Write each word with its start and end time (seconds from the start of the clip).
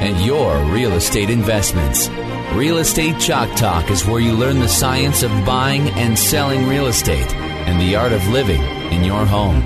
and 0.00 0.24
your 0.24 0.56
real 0.72 0.92
estate 0.92 1.30
investments. 1.30 2.08
Real 2.52 2.78
Estate 2.78 3.18
Chalk 3.20 3.54
Talk 3.56 3.90
is 3.90 4.06
where 4.06 4.20
you 4.20 4.32
learn 4.32 4.60
the 4.60 4.68
science 4.68 5.22
of 5.22 5.30
buying 5.44 5.88
and 5.90 6.18
selling 6.18 6.66
real 6.68 6.86
estate 6.86 7.34
and 7.34 7.80
the 7.80 7.96
art 7.96 8.12
of 8.12 8.26
living 8.28 8.62
in 8.92 9.04
your 9.04 9.24
home. 9.26 9.62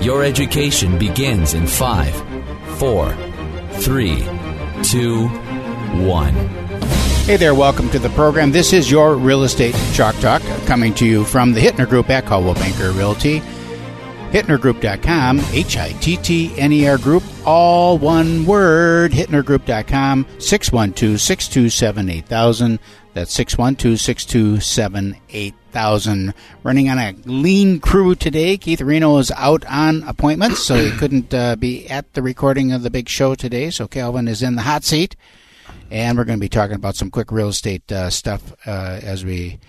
Your 0.00 0.22
education 0.22 0.98
begins 0.98 1.54
in 1.54 1.66
five, 1.66 2.14
four, 2.78 3.14
three, 3.72 4.22
two, 4.82 5.28
one. 6.06 6.34
Hey 7.26 7.36
there, 7.36 7.54
welcome 7.54 7.90
to 7.90 7.98
the 7.98 8.10
program. 8.10 8.52
This 8.52 8.72
is 8.72 8.90
your 8.90 9.16
Real 9.16 9.42
Estate 9.42 9.74
Chalk 9.92 10.14
Talk 10.16 10.42
coming 10.66 10.94
to 10.94 11.06
you 11.06 11.24
from 11.24 11.52
the 11.52 11.60
Hittner 11.60 11.88
Group 11.88 12.08
at 12.08 12.24
Coldwell 12.24 12.54
Banker 12.54 12.92
Realty. 12.92 13.42
HittnerGroup.com, 14.32 15.40
H 15.52 15.76
I 15.76 15.92
T 15.92 16.16
T 16.16 16.52
N 16.58 16.72
E 16.72 16.86
R 16.86 16.98
Group, 16.98 17.22
all 17.44 17.98
one 17.98 18.44
word, 18.44 19.12
HittnerGroup.com, 19.12 20.26
612 20.38 21.20
627 21.20 22.10
8000. 22.10 22.78
That's 23.14 23.32
612 23.32 23.98
627 23.98 25.16
8000. 25.30 26.34
Running 26.62 26.90
on 26.90 26.98
a 26.98 27.14
lean 27.24 27.80
crew 27.80 28.14
today. 28.14 28.58
Keith 28.58 28.82
Reno 28.82 29.16
is 29.16 29.30
out 29.30 29.64
on 29.66 30.02
appointments, 30.02 30.62
so 30.62 30.74
he 30.74 30.90
couldn't 30.98 31.32
uh, 31.32 31.56
be 31.56 31.88
at 31.88 32.12
the 32.12 32.20
recording 32.20 32.72
of 32.72 32.82
the 32.82 32.90
big 32.90 33.08
show 33.08 33.34
today. 33.34 33.70
So 33.70 33.88
Calvin 33.88 34.28
is 34.28 34.42
in 34.42 34.56
the 34.56 34.62
hot 34.62 34.84
seat. 34.84 35.16
And 35.90 36.18
we're 36.18 36.24
going 36.24 36.38
to 36.38 36.44
be 36.44 36.48
talking 36.48 36.76
about 36.76 36.96
some 36.96 37.10
quick 37.10 37.30
real 37.32 37.48
estate 37.48 37.90
uh, 37.90 38.10
stuff 38.10 38.52
uh, 38.66 39.00
as 39.02 39.24
we 39.24 39.60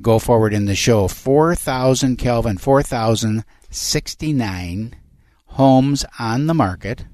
go 0.00 0.18
forward 0.18 0.52
in 0.52 0.64
the 0.64 0.74
show. 0.74 1.06
4,000, 1.06 2.16
Calvin, 2.16 2.58
4,069 3.70 4.96
homes 5.46 6.04
on 6.18 6.46
the 6.46 6.54
market 6.54 7.04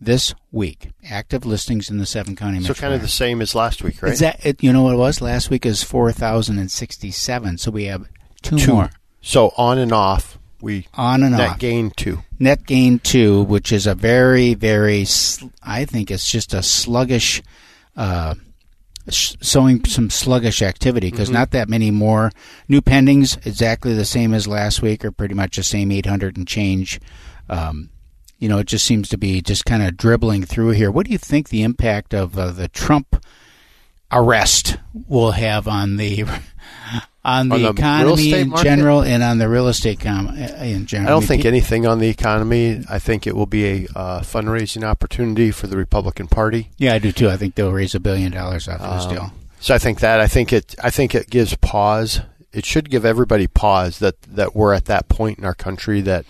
this 0.00 0.34
week. 0.52 0.90
Active 1.08 1.46
listings 1.46 1.88
in 1.90 1.98
the 1.98 2.06
seven 2.06 2.36
county 2.36 2.60
So 2.62 2.74
kind 2.74 2.94
of 2.94 3.00
the 3.00 3.08
same 3.08 3.40
as 3.40 3.54
last 3.54 3.82
week, 3.82 4.02
right? 4.02 4.12
Is 4.12 4.18
that 4.20 4.44
it, 4.44 4.62
you 4.62 4.72
know 4.72 4.82
what 4.82 4.94
it 4.94 4.98
was? 4.98 5.20
Last 5.20 5.50
week 5.50 5.64
is 5.64 5.82
4,067. 5.82 7.58
So 7.58 7.70
we 7.70 7.84
have 7.84 8.06
two, 8.42 8.58
Two. 8.58 8.72
more. 8.74 8.90
So 9.20 9.52
on 9.56 9.78
and 9.78 9.92
off, 9.92 10.38
we 10.60 10.86
On 10.94 11.22
and 11.22 11.36
net 11.36 11.50
off. 11.50 11.58
gain 11.58 11.90
two. 11.90 12.22
Net 12.38 12.66
gain 12.66 12.98
two, 12.98 13.42
which 13.44 13.72
is 13.72 13.86
a 13.86 13.94
very, 13.94 14.54
very, 14.54 15.04
sl- 15.04 15.46
I 15.62 15.84
think 15.84 16.10
it's 16.10 16.30
just 16.30 16.52
a 16.52 16.62
sluggish, 16.62 17.42
uh, 17.96 18.34
showing 19.10 19.84
some 19.84 20.08
sluggish 20.10 20.62
activity 20.62 21.10
because 21.10 21.30
not 21.30 21.50
that 21.50 21.68
many 21.68 21.90
more 21.90 22.30
new 22.68 22.80
pendings, 22.80 23.44
exactly 23.46 23.92
the 23.92 24.04
same 24.04 24.32
as 24.32 24.46
last 24.46 24.80
week, 24.82 25.04
or 25.04 25.12
pretty 25.12 25.34
much 25.34 25.56
the 25.56 25.62
same 25.62 25.92
800 25.92 26.36
and 26.36 26.48
change. 26.48 27.00
Um, 27.48 27.90
you 28.38 28.48
know, 28.48 28.58
it 28.58 28.66
just 28.66 28.84
seems 28.84 29.08
to 29.10 29.18
be 29.18 29.40
just 29.40 29.64
kind 29.64 29.82
of 29.82 29.96
dribbling 29.96 30.44
through 30.44 30.70
here. 30.70 30.90
What 30.90 31.06
do 31.06 31.12
you 31.12 31.18
think 31.18 31.48
the 31.48 31.62
impact 31.62 32.12
of 32.14 32.38
uh, 32.38 32.50
the 32.50 32.68
Trump 32.68 33.13
arrest 34.12 34.76
will 35.08 35.32
have 35.32 35.66
on 35.68 35.96
the 35.96 36.24
on 37.24 37.48
the, 37.48 37.54
On 37.54 37.62
the 37.62 37.68
economy 37.70 38.32
in 38.34 38.54
general 38.56 39.02
and 39.02 39.22
on 39.22 39.38
the 39.38 39.48
real 39.48 39.68
estate 39.68 40.00
com- 40.00 40.28
uh, 40.28 40.32
in 40.62 40.86
general? 40.86 41.08
I 41.08 41.10
don't 41.10 41.24
think 41.26 41.44
anything 41.44 41.86
on 41.86 41.98
the 41.98 42.08
economy. 42.08 42.84
I 42.88 42.98
think 42.98 43.26
it 43.26 43.34
will 43.34 43.46
be 43.46 43.64
a 43.64 43.86
uh, 43.96 44.20
fundraising 44.20 44.84
opportunity 44.84 45.50
for 45.50 45.66
the 45.66 45.76
Republican 45.76 46.28
Party. 46.28 46.70
Yeah, 46.76 46.94
I 46.94 46.98
do 46.98 47.12
too. 47.12 47.30
I 47.30 47.36
think 47.36 47.54
they'll 47.54 47.72
raise 47.72 47.94
a 47.94 48.00
billion 48.00 48.32
dollars 48.32 48.68
off 48.68 48.80
of 48.80 48.96
this 48.96 49.06
Um, 49.06 49.12
deal. 49.14 49.32
So 49.60 49.74
I 49.74 49.78
think 49.78 50.00
that 50.00 50.20
I 50.20 50.26
think 50.26 50.52
it 50.52 50.74
I 50.82 50.90
think 50.90 51.14
it 51.14 51.30
gives 51.30 51.56
pause. 51.56 52.20
It 52.52 52.64
should 52.66 52.90
give 52.90 53.04
everybody 53.06 53.46
pause 53.46 53.98
that 54.00 54.20
that 54.22 54.54
we're 54.54 54.74
at 54.74 54.84
that 54.84 55.08
point 55.08 55.38
in 55.38 55.44
our 55.44 55.54
country 55.54 56.02
that 56.02 56.26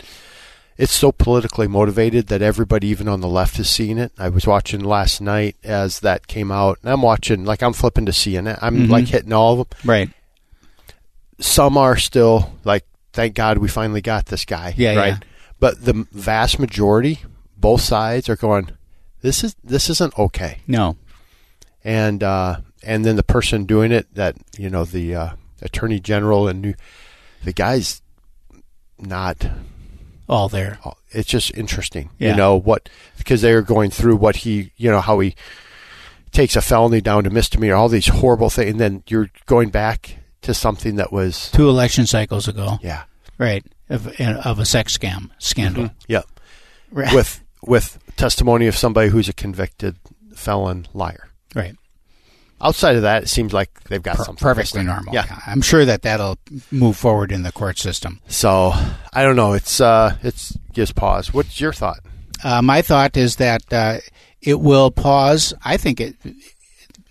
it's 0.77 0.93
so 0.93 1.11
politically 1.11 1.67
motivated 1.67 2.27
that 2.27 2.41
everybody 2.41 2.87
even 2.87 3.07
on 3.07 3.21
the 3.21 3.27
left 3.27 3.57
is 3.59 3.69
seeing 3.69 3.97
it. 3.97 4.11
I 4.17 4.29
was 4.29 4.45
watching 4.45 4.81
last 4.83 5.21
night 5.21 5.55
as 5.63 6.01
that 6.01 6.27
came 6.27 6.51
out, 6.51 6.79
and 6.81 6.91
I'm 6.91 7.01
watching 7.01 7.45
like 7.45 7.63
I'm 7.63 7.73
flipping 7.73 8.05
to 8.07 8.11
CNN. 8.11 8.59
I'm 8.61 8.87
Mhm. 8.87 8.89
like 8.89 9.05
hitting 9.07 9.33
all 9.33 9.61
of 9.61 9.69
them. 9.69 9.79
Right. 9.85 10.09
Some 11.39 11.77
are 11.77 11.97
still 11.97 12.53
like, 12.63 12.85
thank 13.13 13.35
God 13.35 13.57
we 13.57 13.67
finally 13.67 14.01
got 14.01 14.27
this 14.27 14.45
guy. 14.45 14.73
Yeah, 14.77 14.95
right. 14.95 15.07
yeah. 15.13 15.19
But 15.59 15.83
the 15.85 16.05
vast 16.11 16.59
majority, 16.59 17.19
both 17.57 17.81
sides 17.81 18.29
are 18.29 18.35
going. 18.35 18.69
This 19.21 19.43
is 19.43 19.55
this 19.63 19.89
isn't 19.89 20.17
okay. 20.19 20.59
No. 20.67 20.97
and 21.83 22.21
uh, 22.23 22.57
and 22.83 23.03
then 23.05 23.15
the 23.15 23.23
person 23.23 23.65
doing 23.65 23.91
it, 23.91 24.13
that 24.15 24.35
you 24.57 24.69
know, 24.69 24.85
the 24.85 25.15
uh, 25.15 25.29
attorney 25.61 25.99
general 25.99 26.47
and 26.47 26.61
New, 26.61 26.73
the 27.43 27.53
guy's 27.53 28.01
not. 28.99 29.45
All 30.27 30.49
there. 30.49 30.79
It's 31.11 31.29
just 31.29 31.51
interesting, 31.55 32.09
Yeah. 32.17 32.31
you 32.31 32.35
know 32.35 32.55
what 32.57 32.89
because 33.17 33.41
they 33.41 33.51
are 33.53 33.61
going 33.61 33.91
through 33.91 34.15
what 34.17 34.37
he, 34.37 34.71
you 34.77 34.89
know, 34.91 35.01
how 35.01 35.19
he 35.19 35.35
takes 36.31 36.55
a 36.55 36.61
felony 36.61 36.99
down 37.01 37.23
to 37.23 37.29
misdemeanor, 37.29 37.75
all 37.75 37.87
these 37.89 38.07
horrible 38.07 38.49
things, 38.49 38.71
and 38.71 38.79
then 38.79 39.03
you're 39.07 39.29
going 39.45 39.69
back 39.69 40.17
to 40.41 40.53
something 40.53 40.95
that 40.95 41.11
was 41.13 41.49
Two 41.51 41.69
election 41.69 42.05
cycles 42.05 42.47
ago. 42.47 42.77
yeah, 42.81 43.03
Right. 43.37 43.63
Of, 43.89 44.07
of 44.19 44.59
a 44.59 44.65
sex 44.65 44.97
scam 44.97 45.29
scandal. 45.37 45.91
yeah, 46.07 46.23
Right. 46.91 47.07
Mm-hmm. 47.07 47.15
with 47.15 47.41
with 47.61 47.99
testimony 48.15 48.67
of 48.67 48.75
somebody 48.75 49.09
who's 49.09 49.29
a 49.29 49.33
convicted 49.33 49.95
felon 50.35 50.87
liar. 50.93 51.29
right. 51.55 51.75
Outside 52.61 52.95
of 52.95 53.01
that, 53.01 53.23
it 53.23 53.27
seems 53.27 53.53
like 53.53 53.83
they've 53.85 54.01
got 54.01 54.15
Per- 54.17 54.23
something 54.23 54.41
perfectly 54.41 54.83
normal. 54.83 55.13
Yeah, 55.13 55.25
I'm 55.45 55.61
sure 55.61 55.83
that 55.85 56.03
that'll 56.03 56.37
move 56.71 56.95
forward 56.95 57.31
in 57.31 57.43
the 57.43 57.51
court 57.51 57.77
system. 57.77 58.21
So 58.27 58.71
I 59.13 59.23
don't 59.23 59.35
know. 59.35 59.53
It's 59.53 59.81
uh, 59.81 60.15
it's 60.23 60.57
gives 60.73 60.91
pause. 60.93 61.33
What's 61.33 61.59
your 61.59 61.73
thought? 61.73 61.99
Uh, 62.43 62.61
my 62.61 62.81
thought 62.81 63.17
is 63.17 63.37
that 63.37 63.61
uh, 63.73 63.97
it 64.41 64.59
will 64.59 64.89
pause. 64.91 65.53
I 65.63 65.77
think 65.77 65.99
it. 65.99 66.15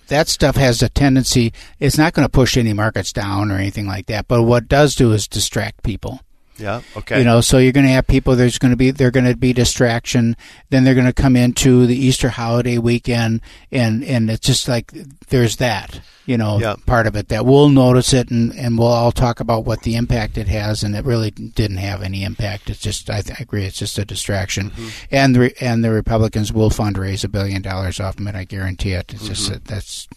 That 0.08 0.28
stuff 0.28 0.56
has 0.56 0.82
a 0.82 0.88
tendency. 0.90 1.52
It's 1.80 1.96
not 1.96 2.12
going 2.12 2.26
to 2.26 2.30
push 2.30 2.58
any 2.58 2.74
markets 2.74 3.10
down 3.12 3.50
or 3.50 3.56
anything 3.56 3.86
like 3.86 4.06
that. 4.06 4.28
But 4.28 4.42
what 4.42 4.64
it 4.64 4.68
does 4.68 4.94
do 4.94 5.12
is 5.12 5.26
distract 5.26 5.82
people. 5.82 6.20
Yeah. 6.56 6.82
Okay. 6.96 7.18
You 7.18 7.24
know, 7.24 7.40
so 7.40 7.58
you're 7.58 7.72
going 7.72 7.86
to 7.86 7.92
have 7.92 8.06
people. 8.06 8.36
There's 8.36 8.58
going 8.58 8.70
to 8.70 8.76
be 8.76 8.90
they're 8.90 9.10
going 9.10 9.26
to 9.26 9.36
be 9.36 9.52
distraction. 9.52 10.36
Then 10.70 10.84
they're 10.84 10.94
going 10.94 11.06
to 11.06 11.12
come 11.12 11.36
into 11.36 11.86
the 11.86 11.96
Easter 11.96 12.28
holiday 12.28 12.78
weekend, 12.78 13.40
and 13.72 14.04
and 14.04 14.30
it's 14.30 14.46
just 14.46 14.68
like 14.68 14.92
there's 15.28 15.56
that. 15.56 16.00
You 16.26 16.38
know, 16.38 16.58
Yeah. 16.58 16.76
part 16.86 17.06
of 17.06 17.16
it 17.16 17.28
that 17.28 17.44
we'll 17.44 17.68
notice 17.68 18.14
it, 18.14 18.30
and 18.30 18.54
and 18.54 18.78
we'll 18.78 18.88
all 18.88 19.12
talk 19.12 19.40
about 19.40 19.66
what 19.66 19.82
the 19.82 19.94
impact 19.96 20.38
it 20.38 20.48
has, 20.48 20.82
and 20.82 20.96
it 20.96 21.04
really 21.04 21.30
didn't 21.30 21.76
have 21.76 22.02
any 22.02 22.24
impact. 22.24 22.70
It's 22.70 22.80
just 22.80 23.10
I, 23.10 23.20
th- 23.20 23.38
I 23.38 23.42
agree, 23.42 23.66
it's 23.66 23.78
just 23.78 23.98
a 23.98 24.06
distraction, 24.06 24.70
mm-hmm. 24.70 24.88
and 25.10 25.34
the 25.34 25.40
re- 25.40 25.54
and 25.60 25.84
the 25.84 25.90
Republicans 25.90 26.50
will 26.50 26.70
fundraise 26.70 27.24
a 27.24 27.28
billion 27.28 27.60
dollars 27.60 28.00
off 28.00 28.18
of 28.18 28.26
it. 28.26 28.34
I 28.34 28.44
guarantee 28.44 28.92
it. 28.92 29.12
It's 29.12 29.26
just 29.26 29.50
mm-hmm. 29.50 29.64
that's 29.64 30.08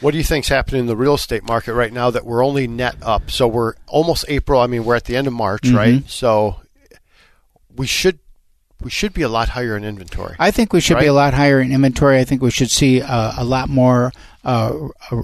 What 0.00 0.12
do 0.12 0.18
you 0.18 0.24
think's 0.24 0.48
happening 0.48 0.80
in 0.80 0.86
the 0.86 0.96
real 0.96 1.14
estate 1.14 1.44
market 1.44 1.74
right 1.74 1.92
now 1.92 2.10
that 2.10 2.24
we're 2.24 2.44
only 2.44 2.66
net 2.66 2.96
up? 3.02 3.30
So 3.30 3.46
we're 3.46 3.74
almost 3.86 4.24
April. 4.28 4.60
I 4.60 4.66
mean, 4.66 4.84
we're 4.84 4.96
at 4.96 5.04
the 5.04 5.16
end 5.16 5.26
of 5.26 5.32
March, 5.34 5.62
Mhm. 5.62 5.76
right? 5.76 6.02
So 6.10 6.56
we 7.76 7.86
should 7.86 8.18
we 8.82 8.88
should 8.90 9.12
be 9.12 9.20
a 9.20 9.28
lot 9.28 9.50
higher 9.50 9.76
in 9.76 9.84
inventory. 9.84 10.36
I 10.38 10.50
think 10.50 10.72
we 10.72 10.80
should 10.80 10.98
be 10.98 11.04
a 11.06 11.12
lot 11.12 11.34
higher 11.34 11.60
in 11.60 11.70
inventory. 11.70 12.18
I 12.18 12.24
think 12.24 12.40
we 12.40 12.50
should 12.50 12.70
see 12.70 13.02
uh, 13.02 13.32
a 13.36 13.44
lot 13.44 13.68
more, 13.68 14.10
uh, 14.42 14.72
a, 15.10 15.16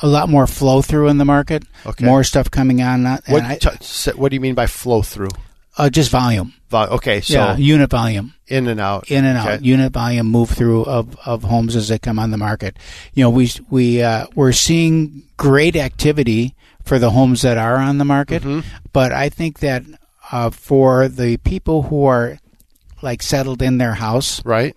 a 0.00 0.06
lot 0.08 0.30
more 0.30 0.46
flow 0.46 0.80
through 0.80 1.08
in 1.08 1.18
the 1.18 1.26
market. 1.26 1.64
Okay. 1.84 2.06
More 2.06 2.24
stuff 2.24 2.50
coming 2.50 2.80
on. 2.80 3.04
what 3.26 3.42
I- 3.42 3.56
t- 3.56 4.10
what 4.12 4.30
do 4.30 4.36
you 4.36 4.40
mean 4.40 4.54
by 4.54 4.66
flow 4.66 5.02
through? 5.02 5.28
Uh, 5.78 5.88
just 5.90 6.10
volume. 6.10 6.52
Vol- 6.70 6.88
Okay, 6.94 7.20
so 7.20 7.34
yeah, 7.34 7.56
unit 7.56 7.90
volume. 7.90 8.34
in 8.46 8.66
and 8.68 8.80
out. 8.80 9.10
In 9.10 9.24
and 9.24 9.36
out, 9.38 9.48
Okay. 9.48 9.64
unit 9.64 9.92
volume 9.92 10.26
move 10.26 10.50
through 10.50 10.84
of, 10.84 11.16
of 11.26 11.42
homes 11.44 11.76
as 11.76 11.88
they 11.88 11.98
come 11.98 12.18
on 12.18 12.30
the 12.30 12.38
market. 12.38 12.78
You 13.14 13.24
know, 13.24 13.30
we 13.30 13.50
we 13.70 14.02
uh, 14.02 14.26
we're 14.34 14.52
seeing 14.52 15.22
great 15.36 15.76
activity 15.76 16.54
for 16.84 16.98
the 16.98 17.10
homes 17.10 17.42
that 17.42 17.58
are 17.58 17.76
on 17.76 17.98
the 17.98 18.04
market. 18.04 18.42
But 18.92 19.12
I 19.12 19.28
think 19.28 19.60
that 19.60 19.82
uh, 20.30 20.50
for 20.50 21.08
the 21.08 21.36
people 21.38 21.82
who 21.82 22.04
are 22.06 22.38
like 23.02 23.22
settled 23.22 23.60
in 23.62 23.78
their 23.78 23.94
house, 23.94 24.44
Right. 24.44 24.74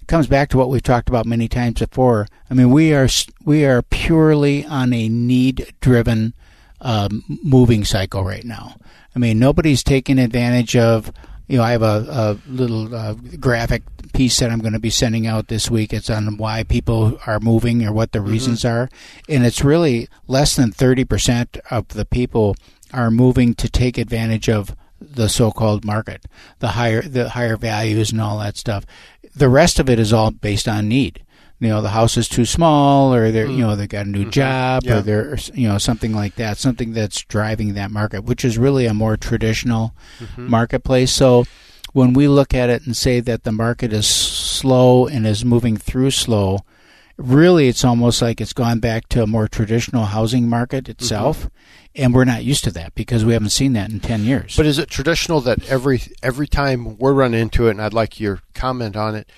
it 0.00 0.06
comes 0.08 0.26
back 0.26 0.48
to 0.50 0.58
what 0.58 0.68
we've 0.68 0.82
talked 0.82 1.08
about 1.08 1.26
many 1.26 1.48
times 1.48 1.80
before. 1.80 2.26
I 2.50 2.54
mean, 2.54 2.70
we 2.70 2.92
are 2.94 3.08
we 3.44 3.64
are 3.64 3.82
purely 3.82 4.64
on 4.66 4.92
a 4.92 5.08
need 5.08 5.72
driven 5.80 6.34
um, 6.80 7.22
moving 7.42 7.84
cycle 7.84 8.22
right 8.24 8.44
now. 8.44 8.76
I 9.14 9.18
mean, 9.18 9.38
nobody's 9.38 9.82
taking 9.82 10.18
advantage 10.18 10.76
of. 10.76 11.12
You 11.46 11.58
know, 11.58 11.62
I 11.62 11.72
have 11.72 11.82
a, 11.82 12.06
a 12.08 12.50
little 12.50 12.94
uh, 12.94 13.12
graphic 13.38 13.82
piece 14.14 14.38
that 14.40 14.50
I'm 14.50 14.60
going 14.60 14.72
to 14.72 14.78
be 14.78 14.88
sending 14.88 15.26
out 15.26 15.48
this 15.48 15.70
week. 15.70 15.92
It's 15.92 16.08
on 16.08 16.38
why 16.38 16.62
people 16.62 17.18
are 17.26 17.38
moving 17.38 17.84
or 17.84 17.92
what 17.92 18.12
the 18.12 18.22
reasons 18.22 18.64
are, 18.64 18.88
and 19.28 19.44
it's 19.44 19.62
really 19.62 20.08
less 20.26 20.56
than 20.56 20.72
thirty 20.72 21.04
percent 21.04 21.58
of 21.70 21.88
the 21.88 22.06
people 22.06 22.56
are 22.94 23.10
moving 23.10 23.54
to 23.56 23.68
take 23.68 23.98
advantage 23.98 24.48
of 24.48 24.74
the 25.00 25.28
so-called 25.28 25.84
market, 25.84 26.24
the 26.60 26.68
higher 26.68 27.02
the 27.02 27.30
higher 27.30 27.58
values 27.58 28.10
and 28.10 28.20
all 28.22 28.38
that 28.38 28.56
stuff. 28.56 28.86
The 29.36 29.48
rest 29.48 29.78
of 29.78 29.90
it 29.90 29.98
is 29.98 30.12
all 30.12 30.30
based 30.30 30.68
on 30.68 30.88
need. 30.88 31.23
You 31.60 31.68
know, 31.68 31.80
the 31.80 31.90
house 31.90 32.16
is 32.16 32.28
too 32.28 32.44
small, 32.44 33.14
or 33.14 33.30
they're 33.30 33.46
you 33.46 33.58
mm. 33.58 33.60
know 33.60 33.76
they 33.76 33.86
got 33.86 34.06
a 34.06 34.08
new 34.08 34.22
mm-hmm. 34.22 34.30
job, 34.30 34.82
Yeah. 34.84 34.98
or 34.98 35.00
they're 35.02 35.38
you 35.54 35.68
know 35.68 35.78
something 35.78 36.12
like 36.14 36.34
that, 36.36 36.58
something 36.58 36.92
that's 36.92 37.22
driving 37.22 37.74
that 37.74 37.90
market, 37.90 38.24
which 38.24 38.44
is 38.44 38.58
really 38.58 38.86
a 38.86 38.94
more 38.94 39.16
traditional 39.16 39.94
mm-hmm. 40.18 40.50
marketplace. 40.50 41.12
So 41.12 41.44
when 41.92 42.12
we 42.12 42.26
look 42.28 42.52
at 42.52 42.70
it 42.70 42.84
and 42.84 42.96
say 42.96 43.20
that 43.20 43.44
the 43.44 43.52
market 43.52 43.92
is 43.92 44.06
slow 44.06 45.06
and 45.06 45.26
is 45.26 45.44
moving 45.44 45.76
through 45.76 46.10
slow, 46.10 46.58
really 47.16 47.68
it's 47.68 47.84
almost 47.84 48.20
like 48.20 48.40
it's 48.40 48.52
gone 48.52 48.80
back 48.80 49.08
to 49.08 49.22
a 49.22 49.26
more 49.26 49.46
traditional 49.46 50.06
housing 50.06 50.48
market 50.48 50.84
mm-hmm. 50.84 50.90
itself, 50.90 51.48
and 51.94 52.12
we're 52.12 52.24
not 52.24 52.44
used 52.44 52.64
to 52.64 52.70
that 52.72 52.94
because 52.94 53.24
we 53.24 53.32
haven't 53.32 53.50
seen 53.50 53.74
that 53.74 53.90
in 53.90 54.00
ten 54.00 54.24
years. 54.24 54.56
But 54.56 54.66
is 54.66 54.78
it 54.78 54.90
traditional 54.90 55.40
that 55.42 55.68
every 55.70 56.02
every 56.22 56.48
time 56.48 56.98
we're 56.98 57.12
running 57.12 57.40
into 57.40 57.68
it, 57.68 57.72
and 57.72 57.82
I'd 57.82 57.94
like 57.94 58.18
your 58.18 58.40
comment 58.54 58.96
on 58.96 59.14
it, 59.14 59.30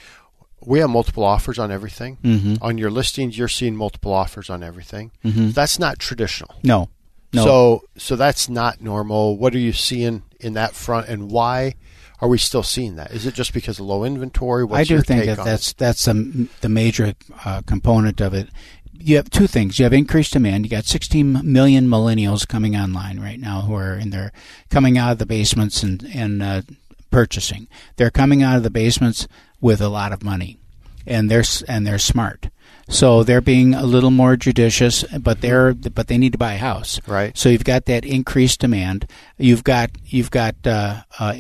we 0.67 0.81
have 0.81 0.91
multiple 0.91 1.25
offers 1.25 1.59
on 1.59 1.71
everything. 1.71 2.19
Mm-hmm. 2.23 2.57
On 2.61 2.77
your 2.77 2.91
listings, 2.91 3.39
you're 3.39 3.49
seeing 3.49 3.77
multiple 3.77 4.13
offers 4.13 4.51
on 4.51 4.63
everything. 4.63 5.13
Mm-hmm. 5.25 5.51
That's 5.51 5.79
not 5.79 5.99
traditional. 5.99 6.55
no, 6.63 6.91
no. 7.33 7.45
So 7.45 7.83
so 7.97 8.17
that's 8.17 8.49
not 8.49 8.81
normal. 8.81 9.37
What 9.39 9.55
are 9.55 9.59
you 9.59 9.73
seeing 9.73 10.23
in 10.41 10.55
that 10.55 10.75
front, 10.75 11.09
and 11.09 11.31
why 11.31 11.75
are 12.21 12.29
we 12.29 12.39
still 12.39 12.63
seeing 12.63 12.97
that? 12.97 13.13
Is 13.13 13.27
it 13.27 13.35
just 13.35 13.53
because 13.53 13.79
of 13.79 13.87
low 13.87 14.05
inventory? 14.05 14.65
What's 14.65 14.81
I 14.81 14.85
do 14.85 15.01
think 15.03 15.27
that 15.27 15.45
that's 15.45 15.73
that's 15.75 16.05
the 16.05 16.49
the 16.61 16.69
major 16.69 17.15
uh, 17.45 17.63
component 17.67 18.21
of 18.21 18.35
it. 18.35 18.49
You 18.93 19.17
have 19.17 19.29
two 19.29 19.47
things. 19.47 19.79
You 19.79 19.85
have 19.85 19.93
increased 19.93 20.33
demand. 20.33 20.65
You 20.65 20.71
got 20.71 20.87
16 20.87 21.41
million 21.45 21.87
millennials 21.87 22.49
coming 22.49 22.75
online 22.75 23.21
right 23.21 23.39
now 23.39 23.61
who 23.61 23.75
are 23.75 23.95
in 23.95 24.09
their 24.09 24.33
coming 24.71 24.97
out 24.97 25.13
of 25.13 25.19
the 25.19 25.27
basements 25.27 25.83
and 25.83 26.03
and 26.15 26.43
uh, 26.43 26.63
purchasing. 27.11 27.69
They're 27.97 28.11
coming 28.11 28.43
out 28.43 28.57
of 28.57 28.63
the 28.63 28.71
basements 28.71 29.29
with 29.61 29.81
a 29.81 29.89
lot 29.89 30.13
of 30.13 30.23
money, 30.23 30.59
and 31.07 31.31
they're 31.31 31.45
and 31.69 31.87
they're 31.87 31.99
smart. 31.99 32.49
So 32.89 33.25
they're 33.25 33.41
being 33.41 33.75
a 33.75 33.85
little 33.85 34.13
more 34.13 34.37
judicious, 34.37 35.05
but 35.19 35.41
they're 35.41 35.75
but 35.75 36.07
they 36.07 36.19
need 36.19 36.33
to 36.33 36.39
buy 36.39 36.55
a 36.55 36.59
house. 36.59 37.01
Right. 37.07 37.37
So 37.37 37.49
you've 37.49 37.65
got 37.65 37.87
that 37.87 38.05
increased 38.05 38.61
demand. 38.61 39.11
You've 39.39 39.65
got 39.65 39.91
you've 40.05 40.31
got 40.31 40.55
uh, 40.65 41.03
uh, 41.19 41.37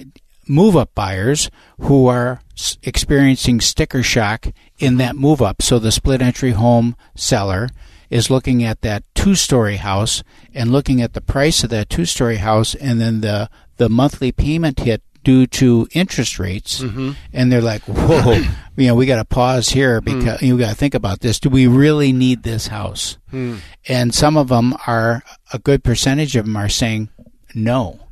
move 0.48 0.76
up 0.76 0.94
buyers 0.94 1.50
who 1.80 2.06
are 2.06 2.40
experiencing 2.82 3.60
sticker 3.60 4.02
shock 4.02 4.48
in 4.78 4.96
that 4.96 5.16
move 5.16 5.40
up. 5.40 5.62
So 5.62 5.78
the 5.78 5.92
split 5.92 6.22
entry 6.22 6.52
home 6.52 6.96
seller 7.14 7.68
is 8.10 8.30
looking 8.30 8.62
at 8.62 8.82
that 8.82 9.04
two 9.14 9.34
story 9.34 9.76
house 9.76 10.22
and 10.54 10.72
looking 10.72 11.00
at 11.00 11.12
the 11.12 11.20
price 11.20 11.62
of 11.64 11.70
that 11.70 11.90
two 11.90 12.04
story 12.04 12.36
house 12.36 12.74
and 12.74 13.00
then 13.00 13.20
the 13.20 13.50
the 13.76 13.88
monthly 13.88 14.32
payment 14.32 14.80
hit 14.80 15.02
due 15.26 15.44
to 15.44 15.88
interest 15.90 16.38
rates 16.38 16.82
mm-hmm. 16.82 17.10
and 17.32 17.50
they're 17.50 17.60
like 17.60 17.82
whoa 17.82 18.40
you 18.76 18.86
know 18.86 18.94
we 18.94 19.06
got 19.06 19.16
to 19.16 19.24
pause 19.24 19.68
here 19.68 20.00
mm. 20.00 20.04
because 20.04 20.40
you 20.40 20.56
got 20.56 20.68
to 20.68 20.76
think 20.76 20.94
about 20.94 21.18
this. 21.18 21.40
Do 21.40 21.48
we 21.50 21.66
really 21.66 22.12
need 22.12 22.44
this 22.44 22.68
house? 22.68 23.18
Mm. 23.32 23.58
And 23.88 24.14
some 24.14 24.36
of 24.36 24.46
them 24.48 24.76
are 24.86 25.24
a 25.52 25.58
good 25.58 25.82
percentage 25.82 26.36
of 26.36 26.44
them 26.44 26.56
are 26.56 26.68
saying 26.68 27.08
no 27.56 28.05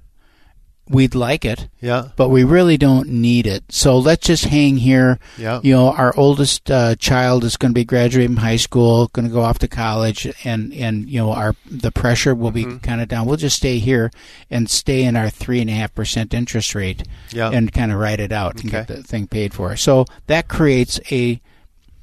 we'd 0.89 1.15
like 1.15 1.47
it 1.47 1.69
Yeah. 1.81 2.09
but 2.17 2.29
we 2.29 2.45
really 2.45 2.77
don't 2.77 3.09
need 3.09 3.47
it. 3.47 3.65
So 3.71 3.97
let's 3.99 4.27
just 4.27 4.45
hang 4.45 4.77
here. 4.77 5.19
Yeah. 5.39 5.61
You 5.63 5.73
know, 5.75 5.93
our 5.93 6.15
oldest 6.17 6.71
uh, 6.71 6.95
child 6.97 7.43
is 7.45 7.57
going 7.57 7.71
to 7.71 7.75
be 7.75 7.87
graduating 7.87 8.37
high 8.37 8.57
school, 8.59 9.09
going 9.15 9.27
to 9.27 9.33
go 9.33 9.41
off 9.41 9.59
to 9.61 9.69
college, 9.69 10.27
and 10.45 10.75
and 10.75 11.09
you 11.09 11.19
know, 11.21 11.33
our 11.33 11.55
the 11.65 11.91
pressure 11.91 12.35
will 12.35 12.53
Mm-hmm. 12.53 12.75
be 12.75 12.79
kind 12.81 13.01
of 13.01 13.09
down. 13.09 13.27
We'll 13.27 13.39
just 13.39 13.57
stay 13.57 13.79
here 13.79 14.11
and 14.51 14.69
stay 14.69 15.05
in 15.05 15.17
our 15.17 15.31
three 15.31 15.61
and 15.63 15.71
a 15.71 15.73
half 15.73 15.95
percent 15.95 16.35
interest 16.35 16.75
rate, 16.75 17.03
Yeah. 17.33 17.49
and 17.51 17.73
kind 17.73 17.91
of 17.91 17.99
ride 17.99 18.21
it 18.21 18.31
out 18.33 18.61
and 18.61 18.71
get 18.71 18.89
the 18.89 19.03
thing 19.03 19.27
paid 19.27 19.55
for. 19.55 19.77
So 19.77 20.05
that 20.27 20.49
creates 20.49 21.01
a 21.11 21.41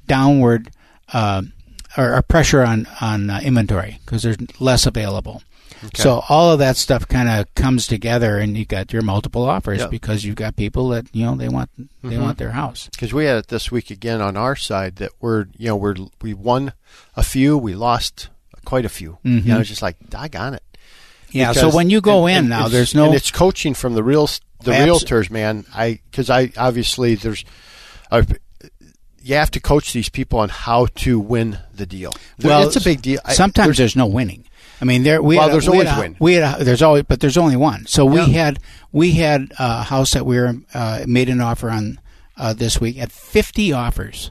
downward 0.08 0.70
uh, 1.12 1.42
or 1.96 2.14
a 2.14 2.22
pressure 2.22 2.62
on 2.62 2.86
on 3.00 3.30
uh, 3.30 3.40
inventory 3.44 3.98
because 4.04 4.22
there's 4.22 4.38
less 4.60 4.86
available. 4.86 5.42
So 5.94 6.22
all 6.28 6.52
of 6.52 6.58
that 6.60 6.76
stuff 6.76 7.08
kind 7.08 7.28
of 7.28 7.52
comes 7.54 7.86
together, 7.86 8.38
and 8.38 8.56
you 8.56 8.64
got 8.64 8.92
your 8.92 9.02
multiple 9.02 9.42
offers 9.44 9.80
because 9.88 10.24
you've 10.24 10.36
got 10.36 10.56
people 10.56 10.88
that 10.90 11.06
you 11.12 11.24
know 11.24 11.34
they 11.34 11.48
want 11.48 11.70
they 12.02 12.18
want 12.18 12.38
their 12.38 12.50
house. 12.52 12.88
because 12.92 13.12
we 13.12 13.24
had 13.24 13.36
it 13.38 13.48
this 13.48 13.70
week 13.72 13.90
again 13.90 14.20
on 14.20 14.36
our 14.36 14.54
side 14.56 14.96
that 14.96 15.10
we're 15.20 15.46
you 15.56 15.66
know 15.68 15.76
we're 15.76 15.96
we 16.20 16.34
won 16.34 16.72
a 17.16 17.22
few, 17.22 17.56
we 17.58 17.74
lost 17.74 18.28
quite 18.64 18.84
a 18.84 18.88
few. 18.88 19.18
You 19.24 19.40
know, 19.42 19.60
it's 19.60 19.68
just 19.68 19.82
like 19.82 19.96
doggone 20.08 20.54
it. 20.54 20.62
Yeah. 21.30 21.50
Because- 21.52 21.72
so 21.72 21.76
when 21.76 21.90
you 21.90 22.00
go 22.00 22.26
and- 22.26 22.32
in 22.32 22.38
and 22.40 22.48
now, 22.48 22.68
there's 22.68 22.94
no 22.94 23.06
and 23.06 23.14
it's 23.14 23.30
coaching 23.30 23.74
from 23.74 23.94
the 23.94 24.02
real 24.02 24.28
the 24.64 24.74
Abs- 24.74 25.02
realtors, 25.04 25.30
man. 25.30 25.64
I 25.74 25.98
because 26.10 26.30
I 26.30 26.52
obviously 26.56 27.14
there's. 27.16 27.44
Uh, 28.10 28.22
you 29.24 29.36
have 29.36 29.50
to 29.52 29.60
coach 29.60 29.92
these 29.92 30.08
people 30.08 30.40
on 30.40 30.48
how 30.48 30.86
to 30.96 31.18
win 31.20 31.58
the 31.72 31.86
deal. 31.86 32.12
well, 32.42 32.66
it's 32.66 32.76
a 32.76 32.80
big 32.80 33.00
deal. 33.02 33.20
I- 33.24 33.34
Sometimes 33.34 33.76
there's- 33.76 33.78
there's, 33.78 33.96
no 33.96 34.06
winning. 34.06 34.44
I 34.82 34.84
mean, 34.84 35.04
there 35.04 35.22
we 35.22 35.36
Well, 35.36 35.44
had 35.44 35.50
a- 35.50 35.52
there's 35.52 35.68
we 35.68 35.78
always 35.78 35.90
a- 35.96 36.00
win. 36.00 36.16
We 36.18 36.34
had 36.34 36.60
a, 36.60 36.64
there's 36.64 36.82
always, 36.82 37.04
but 37.04 37.20
there's 37.20 37.36
only 37.38 37.54
one. 37.56 37.86
So 37.86 38.04
we 38.04 38.18
Yeah. 38.18 38.26
had 38.26 38.58
we 38.90 39.12
had 39.12 39.52
a 39.58 39.84
house 39.84 40.10
that 40.12 40.26
we 40.26 40.36
were 40.36 40.56
uh, 40.74 41.04
made 41.06 41.28
an 41.28 41.40
offer 41.40 41.70
on 41.70 42.00
uh, 42.36 42.52
this 42.52 42.80
week 42.80 42.98
at 43.00 43.12
50 43.12 43.72
offers, 43.72 44.30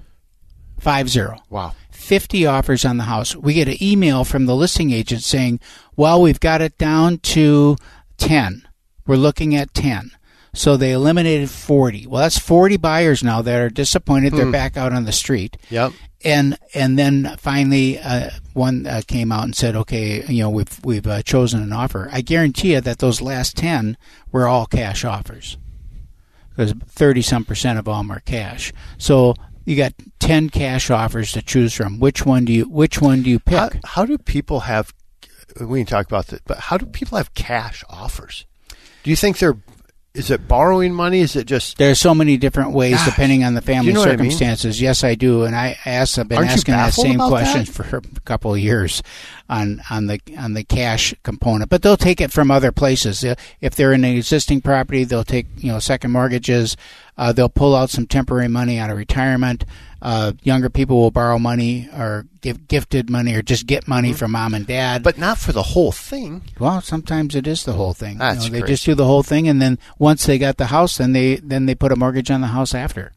five 0.80 1.10
zero. 1.10 1.38
wow. 1.50 1.74
50 1.92 2.46
offers 2.48 2.84
on 2.84 2.98
the 2.98 3.04
house. 3.06 3.36
We 3.36 3.54
get 3.54 3.68
an 3.70 3.78
email 3.82 4.24
from 4.26 4.46
the 4.48 4.56
listing 4.56 4.92
agent 4.92 5.24
saying, 5.24 5.60
well, 5.96 6.22
we've 6.22 6.40
got 6.40 6.60
it 6.62 6.78
down 6.78 7.20
to 7.20 7.78
10. 8.18 8.68
We're 9.08 9.16
looking 9.18 9.56
at 9.56 9.74
10. 9.74 10.12
So 10.54 10.76
they 10.76 10.92
eliminated 10.92 11.50
40. 11.50 12.08
Well, 12.08 12.22
that's 12.24 12.38
40 12.40 12.76
buyers 12.78 13.24
now 13.24 13.42
that 13.44 13.62
are 13.62 13.70
disappointed. 13.70 14.34
They're 14.34 14.52
back 14.52 14.76
out 14.76 14.92
on 14.92 15.06
the 15.06 15.12
street. 15.14 15.56
Yep. 15.70 15.94
And 16.24 16.58
and 16.76 17.00
then 17.00 17.36
finally, 17.40 17.98
uh, 17.98 18.30
one 18.54 18.86
uh, 18.86 19.02
came 19.08 19.32
out 19.32 19.46
and 19.46 19.56
said, 19.56 19.76
"Okay, 19.76 20.24
you 20.26 20.44
know, 20.44 20.52
we've 20.52 20.80
we've 20.84 21.08
uh, 21.08 21.24
chosen 21.24 21.64
an 21.64 21.74
offer." 21.74 22.10
I 22.12 22.22
guarantee 22.22 22.74
you 22.74 22.82
that 22.82 23.00
those 23.00 23.22
last 23.22 23.58
ten 23.58 23.98
were 24.32 24.48
all 24.48 24.68
cash 24.68 25.04
offers, 25.04 25.58
because 26.50 26.74
thirty 26.88 27.24
some 27.24 27.44
percent 27.44 27.80
of 27.80 27.86
them 27.86 28.12
are 28.12 28.20
cash. 28.20 28.72
So 29.00 29.34
you 29.66 29.76
got 29.76 29.94
ten 30.20 30.50
cash 30.50 30.92
offers 30.92 31.32
to 31.32 31.42
choose 31.42 31.74
from. 31.74 32.00
Which 32.00 32.24
one 32.24 32.46
do 32.46 32.54
you 32.54 32.66
Which 32.66 33.02
one 33.02 33.24
do 33.24 33.30
you 33.32 33.40
pick? 33.40 33.58
How, 33.58 33.70
how 33.84 34.06
do 34.06 34.20
people 34.20 34.62
have? 34.62 34.94
We 35.60 35.80
can 35.80 35.88
talk 35.88 36.06
about 36.06 36.28
that, 36.28 36.44
but 36.46 36.58
how 36.58 36.78
do 36.78 36.86
people 36.86 37.18
have 37.18 37.34
cash 37.34 37.84
offers? 37.90 38.46
Do 39.04 39.10
you 39.10 39.16
think 39.16 39.40
they're? 39.40 39.58
Is 40.14 40.30
it 40.30 40.46
borrowing 40.46 40.94
money? 40.94 41.22
Is 41.22 41.38
it 41.38 41.46
just? 41.48 41.78
There's 41.78 41.98
so 42.00 42.14
many 42.14 42.36
different 42.36 42.72
ways 42.72 42.96
Gosh. 42.96 43.06
depending 43.06 43.46
on 43.46 43.54
the 43.54 43.62
family 43.62 43.94
know 43.94 44.02
what 44.02 44.10
I 44.10 44.18
mean? 44.18 44.30
circumstances. 44.30 44.82
Yes, 44.82 45.06
I 45.06 45.16
do, 45.16 45.44
and 45.44 45.56
I 45.56 45.78
asked. 45.86 46.20
I've 46.20 46.28
been 46.28 46.40
Aren't 46.40 46.50
asking 46.50 46.74
that 46.74 46.94
same 46.94 47.18
question 47.18 47.64
that? 47.64 47.72
for 47.72 47.98
a 47.98 48.20
couple 48.26 48.54
of 48.54 48.60
years 48.60 49.02
on 49.48 49.82
on 49.90 50.08
the 50.08 50.20
on 50.38 50.54
the 50.54 50.66
cash 50.66 51.14
component. 51.24 51.70
But 51.70 51.82
they'll 51.82 51.96
take 51.96 52.20
it 52.20 52.34
from 52.34 52.52
other 52.52 52.74
places. 52.74 53.24
If 53.62 53.76
they're 53.76 53.94
in 53.94 54.04
an 54.04 54.18
existing 54.18 54.60
property, 54.60 55.06
they'll 55.06 55.24
take 55.24 55.48
you 55.58 55.72
know 55.72 55.80
second 55.80 56.12
mortgages. 56.12 56.76
Uh, 57.18 57.32
they'll 57.32 57.48
pull 57.48 57.74
out 57.74 57.90
some 57.90 58.06
temporary 58.06 58.50
money 58.50 58.80
out 58.80 58.90
of 58.90 58.98
retirement. 58.98 59.64
Uh, 60.02 60.32
younger 60.42 60.70
people 60.70 60.98
will 61.00 61.12
borrow 61.12 61.38
money 61.38 61.88
or 61.96 62.26
give 62.42 62.68
gifted 62.68 63.08
money 63.10 63.36
or 63.36 63.44
just 63.44 63.68
get 63.68 63.88
money 63.88 64.14
from 64.14 64.32
mom 64.32 64.56
and 64.56 64.66
dad. 64.66 64.96
Mm-hmm. 64.98 65.04
But 65.04 65.18
not 65.20 65.38
for 65.38 65.52
the 65.52 65.62
whole 65.62 65.92
thing. 65.92 66.42
Well, 66.60 66.82
sometimes 66.82 67.36
it 67.36 67.46
is 67.46 67.66
the 67.66 67.74
whole 67.74 67.94
thing. 67.94 68.14
You 68.14 68.20
That's 68.20 68.50
know, 68.50 68.60
they 68.60 68.66
just 68.66 68.84
do 68.86 68.96
the 68.96 69.06
whole 69.06 69.22
thing, 69.22 69.48
and 69.48 69.62
then 69.62 69.78
once 70.00 70.26
they 70.26 70.40
got 70.40 70.58
the 70.58 70.68
house, 70.68 70.98
then 70.98 71.14
they 71.14 71.36
then 71.36 71.68
they 71.68 71.76
put 71.76 71.92
a 71.92 71.96
mortgage 71.96 72.32
on 72.32 72.42
the 72.42 72.48
house 72.48 72.74
after. 72.74 73.12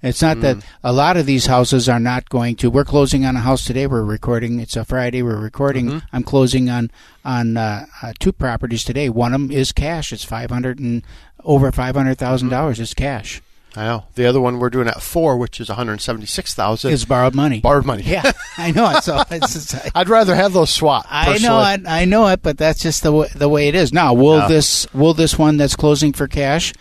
It's 0.00 0.22
not 0.22 0.36
Mm. 0.36 0.40
that 0.42 0.56
a 0.84 0.92
lot 0.92 1.16
of 1.16 1.26
these 1.26 1.46
houses 1.46 1.88
are 1.88 1.98
not 1.98 2.28
going 2.28 2.54
to. 2.56 2.70
We're 2.70 2.84
closing 2.84 3.24
on 3.26 3.34
a 3.34 3.40
house 3.40 3.64
today. 3.64 3.88
We're 3.88 4.04
recording. 4.04 4.60
It's 4.60 4.76
a 4.76 4.84
Friday. 4.84 5.22
We're 5.22 5.34
recording. 5.34 5.86
Mm-hmm. 5.86 6.06
I'm 6.16 6.22
closing 6.22 6.70
on 6.70 6.92
on 7.24 7.56
uh, 7.56 7.86
uh, 8.00 8.12
two 8.20 8.30
properties 8.30 8.84
today. 8.84 9.08
One 9.08 9.34
of 9.34 9.40
them 9.40 9.50
is 9.50 9.72
cash. 9.72 10.12
It's 10.12 10.22
five 10.22 10.50
hundred 10.50 10.78
and 10.78 11.02
over 11.42 11.72
five 11.72 11.96
hundred 11.96 12.16
thousand 12.16 12.50
dollars. 12.50 12.78
It's 12.78 12.94
cash. 12.94 13.42
I 13.76 13.84
know. 13.84 14.04
The 14.14 14.26
other 14.26 14.40
one 14.40 14.58
we're 14.58 14.70
doing 14.70 14.88
at 14.88 15.02
four, 15.02 15.36
which 15.36 15.60
is 15.60 15.68
one 15.68 15.76
hundred 15.76 16.00
seventy-six 16.00 16.54
thousand, 16.54 16.90
is 16.92 17.04
borrowed 17.04 17.34
money. 17.34 17.60
borrowed 17.60 17.84
money. 17.84 18.02
Yeah, 18.04 18.32
I 18.58 18.70
know 18.72 18.90
it. 18.90 19.04
So 19.04 19.22
it's, 19.30 19.54
it's, 19.74 19.90
I'd 19.94 20.08
rather 20.08 20.34
have 20.34 20.52
those 20.52 20.70
swap. 20.70 21.06
I 21.08 21.38
know 21.38 21.60
it. 21.62 21.82
I 21.86 22.04
know 22.06 22.26
it, 22.28 22.42
but 22.42 22.56
that's 22.58 22.80
just 22.80 23.02
the 23.02 23.12
way, 23.12 23.28
the 23.34 23.48
way 23.48 23.68
it 23.68 23.74
is. 23.74 23.92
Now, 23.92 24.14
will 24.14 24.38
this 24.48 24.92
will 24.94 25.14
this 25.14 25.38
one 25.38 25.56
that's 25.58 25.76
closing 25.76 26.12
for 26.12 26.26
cash 26.26 26.72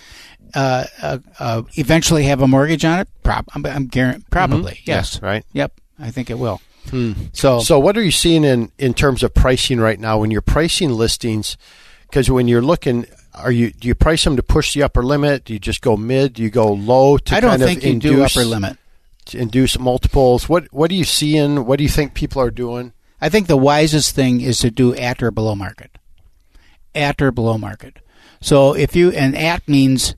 uh, 0.56 0.86
uh, 1.02 1.18
uh, 1.40 1.62
eventually 1.76 2.24
have 2.24 2.42
a 2.42 2.48
mortgage 2.48 2.86
on 2.86 3.00
it? 3.00 3.10
Prob- 3.22 3.48
I'm, 3.54 3.66
I'm 3.66 3.90
guaran- 3.90 4.24
probably 4.32 4.80
yes. 4.86 5.18
Mm-hmm. 5.18 5.26
Yeah, 5.26 5.32
right. 5.32 5.46
Yep, 5.54 5.74
I 6.00 6.10
think 6.12 6.30
it 6.30 6.40
will. 6.40 6.62
So, 7.34 7.60
So, 7.60 7.80
what 7.80 7.98
are 7.98 8.02
you 8.04 8.12
seeing 8.12 8.46
in 8.46 8.72
in 8.80 8.94
terms 8.94 9.22
of 9.22 9.34
pricing 9.34 9.80
right 9.80 10.00
now 10.00 10.20
when 10.20 10.32
you're 10.32 10.42
pricing 10.42 10.90
listings? 10.92 11.58
Because 12.04 12.32
when 12.32 12.48
you're 12.48 12.62
looking, 12.62 13.06
are 13.38 13.52
you 13.52 13.72
do 13.72 13.88
you 13.88 13.96
price 13.96 14.24
them 14.24 14.36
to 14.36 14.44
push 14.44 14.74
the 14.74 14.84
upper 14.84 15.04
limit? 15.04 15.46
Do 15.46 15.54
you 15.54 15.60
just 15.60 15.82
go 15.82 15.98
mid? 15.98 16.34
Do 16.34 16.44
you 16.44 16.50
go 16.50 16.72
low 16.72 17.18
to 17.18 17.36
I 17.36 17.40
don't 17.40 17.52
kind 17.52 17.64
think 17.64 17.80
of 17.80 17.86
you 17.86 17.92
induce, 17.94 18.34
do 18.34 18.40
upper 18.40 18.48
limit. 18.48 18.78
to 19.26 19.38
induce 19.38 19.80
multiples? 19.80 20.50
What 20.50 20.72
what 20.74 20.92
are 20.92 20.96
you 20.96 21.04
seeing? 21.04 21.66
What 21.66 21.78
do 21.78 21.84
you 21.84 21.90
think 21.90 22.14
people 22.14 22.42
are 22.42 22.52
doing? 22.52 22.94
I 23.20 23.30
think 23.30 23.48
the 23.48 23.58
wisest 23.58 24.16
thing 24.16 24.42
is 24.42 24.60
to 24.60 24.72
do 24.72 24.94
at 24.96 25.24
or 25.24 25.32
below 25.32 25.56
market. 25.56 25.98
At 26.94 27.22
or 27.22 27.32
below 27.32 27.58
market. 27.58 27.98
So 28.42 28.74
if 28.74 28.96
you 28.96 29.12
and 29.12 29.36
at 29.36 29.68
means 29.68 30.16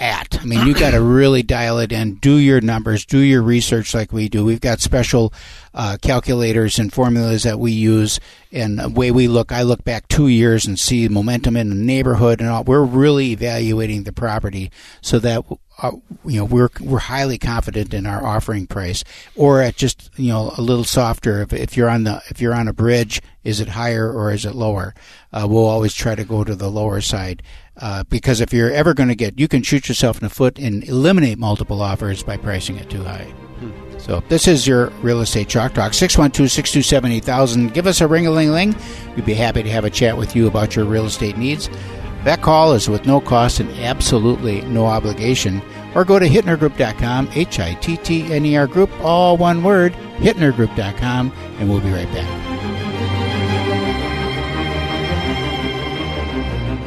at. 0.00 0.40
I 0.40 0.44
mean, 0.44 0.66
you 0.66 0.74
got 0.74 0.90
to 0.90 1.00
really 1.00 1.42
dial 1.42 1.78
it 1.78 1.92
in. 1.92 2.16
Do 2.16 2.36
your 2.36 2.60
numbers. 2.60 3.04
Do 3.04 3.18
your 3.18 3.42
research 3.42 3.94
like 3.94 4.12
we 4.12 4.28
do. 4.28 4.44
We've 4.44 4.60
got 4.60 4.80
special 4.80 5.32
uh, 5.72 5.98
calculators 6.00 6.78
and 6.78 6.92
formulas 6.92 7.42
that 7.42 7.58
we 7.58 7.72
use. 7.72 8.20
And 8.52 8.78
the 8.78 8.88
way 8.88 9.10
we 9.10 9.28
look, 9.28 9.52
I 9.52 9.62
look 9.62 9.84
back 9.84 10.08
two 10.08 10.28
years 10.28 10.66
and 10.66 10.78
see 10.78 11.08
momentum 11.08 11.56
in 11.56 11.68
the 11.68 11.74
neighborhood 11.74 12.40
and 12.40 12.48
all. 12.48 12.64
We're 12.64 12.84
really 12.84 13.32
evaluating 13.32 14.04
the 14.04 14.12
property 14.12 14.70
so 15.00 15.18
that 15.18 15.44
uh, 15.82 15.90
you 16.24 16.38
know 16.38 16.44
we're 16.44 16.68
we're 16.80 16.98
highly 16.98 17.36
confident 17.36 17.92
in 17.92 18.06
our 18.06 18.24
offering 18.24 18.66
price, 18.66 19.02
or 19.34 19.60
at 19.60 19.74
just 19.74 20.08
you 20.16 20.28
know 20.28 20.52
a 20.56 20.62
little 20.62 20.84
softer. 20.84 21.42
If, 21.42 21.52
if 21.52 21.76
you're 21.76 21.88
on 21.88 22.04
the 22.04 22.22
if 22.28 22.40
you're 22.40 22.54
on 22.54 22.68
a 22.68 22.72
bridge, 22.72 23.20
is 23.42 23.60
it 23.60 23.68
higher 23.68 24.10
or 24.10 24.32
is 24.32 24.44
it 24.44 24.54
lower? 24.54 24.94
Uh, 25.32 25.46
we'll 25.48 25.66
always 25.66 25.92
try 25.92 26.14
to 26.14 26.24
go 26.24 26.44
to 26.44 26.54
the 26.54 26.70
lower 26.70 27.00
side. 27.00 27.42
Uh, 27.76 28.04
because 28.04 28.40
if 28.40 28.52
you're 28.52 28.70
ever 28.70 28.94
going 28.94 29.08
to 29.08 29.14
get, 29.14 29.38
you 29.38 29.48
can 29.48 29.62
shoot 29.62 29.88
yourself 29.88 30.18
in 30.18 30.24
the 30.24 30.30
foot 30.30 30.58
and 30.58 30.84
eliminate 30.84 31.38
multiple 31.38 31.82
offers 31.82 32.22
by 32.22 32.36
pricing 32.36 32.76
it 32.76 32.88
too 32.88 33.02
high. 33.02 33.32
So 33.98 34.22
this 34.28 34.46
is 34.46 34.66
your 34.66 34.90
real 35.00 35.22
estate 35.22 35.48
chalk 35.48 35.72
talk 35.74 35.92
612-627-8000. 35.92 37.72
Give 37.72 37.86
us 37.86 38.00
a 38.00 38.06
ring 38.06 38.26
a 38.26 38.30
ling 38.30 38.50
ling. 38.50 38.76
We'd 39.16 39.24
be 39.24 39.34
happy 39.34 39.62
to 39.62 39.70
have 39.70 39.84
a 39.84 39.90
chat 39.90 40.16
with 40.16 40.36
you 40.36 40.46
about 40.46 40.76
your 40.76 40.84
real 40.84 41.06
estate 41.06 41.38
needs. 41.38 41.70
That 42.24 42.42
call 42.42 42.72
is 42.74 42.88
with 42.88 43.06
no 43.06 43.20
cost 43.20 43.60
and 43.60 43.70
absolutely 43.78 44.62
no 44.62 44.86
obligation. 44.86 45.62
Or 45.94 46.04
go 46.04 46.18
to 46.18 46.26
hittnergroup.com, 46.26 47.30
H 47.34 47.60
I 47.60 47.74
T 47.74 47.96
T 47.96 48.32
N 48.32 48.44
E 48.44 48.56
R 48.56 48.66
group, 48.66 48.90
all 49.00 49.36
one 49.36 49.62
word, 49.62 49.92
hittnergroup.com, 50.16 51.32
and 51.58 51.70
we'll 51.70 51.80
be 51.80 51.90
right 51.90 52.12
back. 52.12 52.44